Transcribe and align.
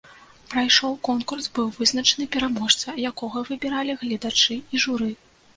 Прайшоў 0.53 0.95
конкурс, 1.07 1.49
быў 1.59 1.67
вызначаны 1.77 2.25
пераможца, 2.37 2.97
якога 3.13 3.45
выбіралі 3.51 3.99
гледачы 4.03 4.59
і 4.59 4.75
журы. 4.87 5.11